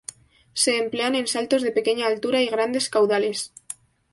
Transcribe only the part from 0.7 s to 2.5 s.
emplean en saltos de pequeña altura y